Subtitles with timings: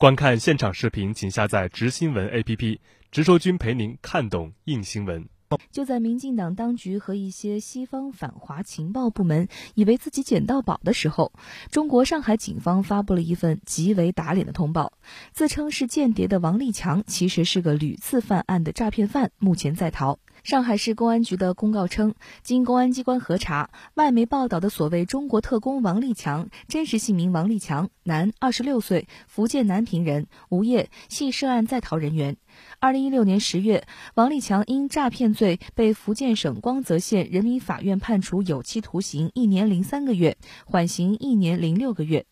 [0.00, 2.78] 观看现场视频，请下载“直新闻 ”APP，
[3.10, 5.28] 直说君陪您看懂硬新闻。
[5.70, 11.32] 就在民进党当局和一些西方反华情报部门以为自己捡到宝的时候，
[11.70, 14.94] 中国上海警方发布了一份极为打脸的通报：
[15.32, 20.18] 自称是间谍的王立强，其实是个屡次犯案的诈骗犯，目前在逃。
[20.42, 32.36] 上海市公安局的公告称，经公安机关核查，外媒报道的所谓中国特工王立强，真实姓名王立强，男，二十六岁，福建南平人，无业，系涉案在逃人员。
[32.78, 42.24] 二零一六年十月，王立强因诈骗罪被福建省光泽县人民法院判处有期徒刑一年零三个月，缓刑一年零六个月。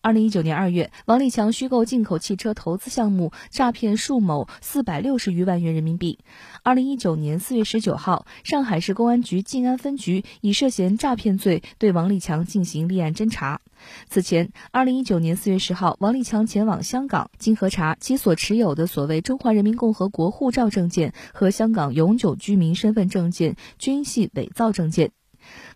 [0.00, 6.18] 二零一九年二月，王立强虚构进口汽车投资项目，诈骗数某四百六十余万元人民币。
[6.62, 13.60] 二零一九年四月十九号，上海市公安局静安分局以涉嫌诈骗罪对王立强进行立案侦查。
[14.08, 25.10] 此前，二零一九年四月十号，王立强前往香港，经核查，其所持有的所谓中华人民共和国护照证件和香港永久居民身份证件均系伪造证件。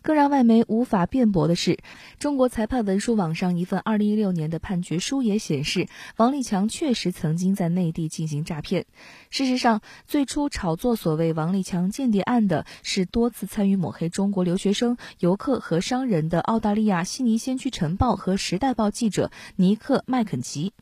[0.03, 1.79] 更让外媒无法辩驳的是，
[2.19, 8.87] 中国裁判文书网上一份2016年的判决书也显示，王立强确实曾经在内地进行诈骗。
[9.31, 20.73] 事实上，最初炒作所谓王立强间谍案的是多次参与抹黑中国留学生、游客和商人的澳大利亚悉尼先驱晨报和时代报记者尼克·麦肯齐。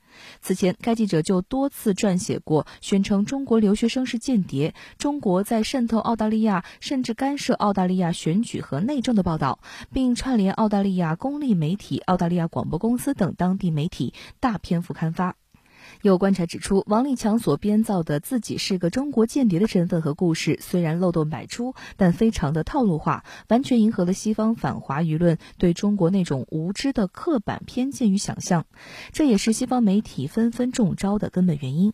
[0.41, 9.61] 此前，该记者就多次撰写过宣称中国留学生是间谍，中国在渗透澳大利亚，甚至干涉澳大利亚选举和内政的报道，
[9.93, 15.37] 并串联澳大利亚公立媒体、澳大利亚广播公司等当地媒体，大篇幅刊发。
[16.03, 28.67] 有观察指出，王立强所编造的自己是个中国间谍的身份和故事，虽然漏洞百出，但非常的套路化，完全迎合了西方反华舆论对中国那种无知的刻板偏见与想象，
[29.13, 31.93] 这也是西方媒体纷纷中招的根本原因。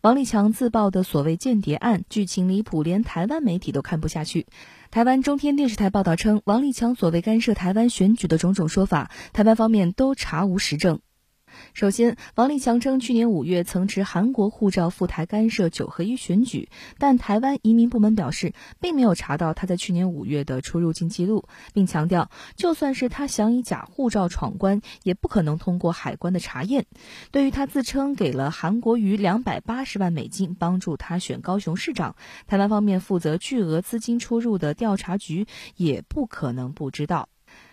[0.00, 4.46] 王立强自曝的所谓间谍案剧情离谱，连台湾媒体都看不下去。
[4.92, 11.00] 台湾中天电视台报道称，王立强所谓干涉台湾选举的种种说法，台湾方面都查无实证。
[11.74, 26.86] 首先，王立强称去年五月曾持韩国护照赴台干涉九合一选举，但台湾移民部门表示，并没有查到他在去年五月的出入境记录，并强调，就算是他想以假护照闯关，也不可能通过海关的查验。
[27.30, 35.46] 对于他自称给了韩国瑜两百八十万美金帮助他选高雄市长，台湾方面负责巨额资金出入的调查局
[35.76, 37.28] 也不可能不知道。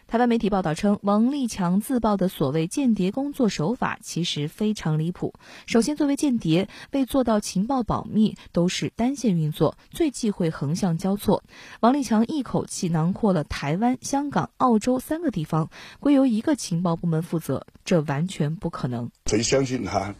[0.08, 5.34] 台湾媒体报道称，王立强自曝的所谓间谍工作手法其实非常离谱。
[5.66, 11.44] 首先，作为间谍，为做到情报保密，都是单线运作，最忌讳横向交错。
[11.80, 19.10] 王立强一口气囊括了台湾、香港、澳洲三个地方，归由一个情报部门负责，这完全不可能。
[19.26, 20.14] 谁相信他，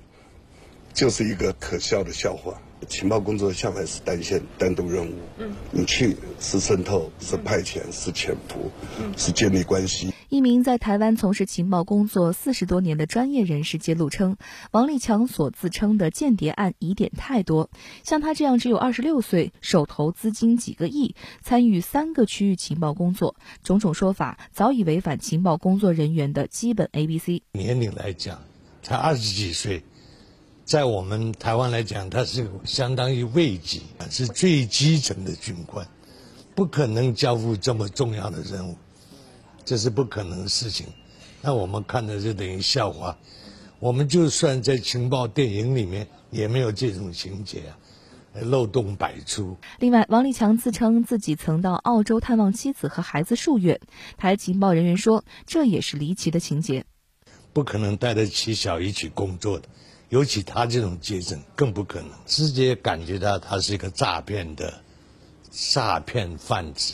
[0.94, 2.60] 就是一个可笑的笑话。
[2.86, 5.14] 情报工作向来是单线、单独任务。
[5.38, 8.72] 嗯，你去是渗透，是派遣，是潜伏，
[9.18, 10.14] 是建立关系。
[10.30, 14.38] 一名在台湾从事情报工作四十多年的专业人士揭露称，
[14.72, 17.70] 王立强所自称的间谍案疑点太多。
[18.04, 27.44] 像他这样只有二十六岁，手头资金几个亿，参与三个区域情报工作，种种说法早已违反情报工作人员的基本 A B C。
[27.54, 28.42] 年龄来讲，
[28.82, 29.84] 才二十几岁。
[30.66, 35.88] 在我们台湾来讲，他是相当于卫级，是最基层的军官，
[36.56, 38.76] 不可能交付这么重要的任务，
[39.64, 40.88] 这是不可能的事情。
[41.40, 43.16] 那我们看的就等于笑话。
[43.80, 47.78] 我们就算在情报电影里面，也没有这种情节啊，
[48.42, 49.56] 漏洞百出。
[49.78, 53.80] 另外，王立强自称自己曾到澳洲探望妻子和孩子数月，
[54.18, 56.86] 台情报人员说，这也是离奇的情节。
[57.54, 59.70] 不可能带着妻小一起工作的。
[60.10, 64.82] 尤其他这种阶层更不可能直接感觉到他是一个诈骗的
[65.52, 66.94] 诈骗贩子。